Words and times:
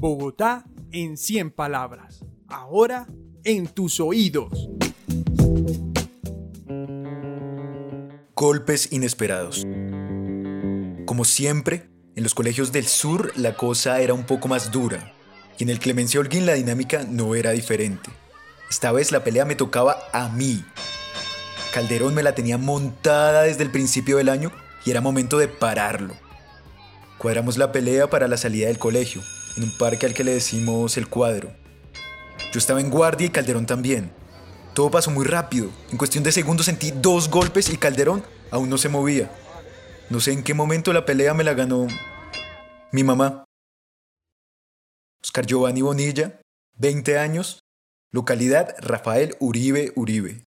Bogotá 0.00 0.64
en 0.92 1.18
100 1.18 1.50
palabras. 1.50 2.24
Ahora 2.48 3.06
en 3.44 3.66
tus 3.66 4.00
oídos. 4.00 4.70
Golpes 8.34 8.90
inesperados. 8.92 9.66
Como 11.04 11.26
siempre, 11.26 11.90
en 12.16 12.22
los 12.22 12.34
colegios 12.34 12.72
del 12.72 12.86
sur 12.86 13.30
la 13.36 13.58
cosa 13.58 14.00
era 14.00 14.14
un 14.14 14.24
poco 14.24 14.48
más 14.48 14.72
dura. 14.72 15.12
Y 15.58 15.64
en 15.64 15.68
el 15.68 15.78
Clemencia 15.78 16.18
Holguín 16.18 16.46
la 16.46 16.54
dinámica 16.54 17.04
no 17.04 17.34
era 17.34 17.50
diferente. 17.50 18.08
Esta 18.70 18.92
vez 18.92 19.12
la 19.12 19.22
pelea 19.22 19.44
me 19.44 19.54
tocaba 19.54 19.98
a 20.14 20.30
mí. 20.30 20.64
Calderón 21.74 22.14
me 22.14 22.22
la 22.22 22.34
tenía 22.34 22.56
montada 22.56 23.42
desde 23.42 23.64
el 23.64 23.70
principio 23.70 24.16
del 24.16 24.30
año 24.30 24.50
y 24.86 24.92
era 24.92 25.02
momento 25.02 25.36
de 25.36 25.48
pararlo. 25.48 26.14
Cuadramos 27.18 27.58
la 27.58 27.70
pelea 27.70 28.08
para 28.08 28.28
la 28.28 28.38
salida 28.38 28.68
del 28.68 28.78
colegio, 28.78 29.20
en 29.56 29.64
un 29.64 29.76
parque 29.76 30.06
al 30.06 30.14
que 30.14 30.24
le 30.24 30.32
decimos 30.32 30.96
el 30.96 31.08
cuadro. 31.08 31.52
Yo 32.52 32.58
estaba 32.58 32.80
en 32.80 32.90
guardia 32.90 33.26
y 33.26 33.30
Calderón 33.30 33.66
también. 33.66 34.12
Todo 34.74 34.90
pasó 34.90 35.10
muy 35.10 35.24
rápido. 35.24 35.70
En 35.90 35.98
cuestión 35.98 36.24
de 36.24 36.32
segundos 36.32 36.66
sentí 36.66 36.90
dos 36.90 37.28
golpes 37.28 37.70
y 37.70 37.76
Calderón 37.76 38.24
aún 38.50 38.68
no 38.68 38.78
se 38.78 38.88
movía. 38.88 39.30
No 40.08 40.20
sé 40.20 40.32
en 40.32 40.42
qué 40.42 40.54
momento 40.54 40.92
la 40.92 41.04
pelea 41.04 41.34
me 41.34 41.44
la 41.44 41.54
ganó 41.54 41.86
mi 42.92 43.04
mamá. 43.04 43.44
Oscar 45.22 45.46
Giovanni 45.46 45.82
Bonilla, 45.82 46.40
20 46.78 47.18
años, 47.18 47.60
localidad 48.10 48.74
Rafael 48.80 49.36
Uribe 49.38 49.92
Uribe. 49.94 50.44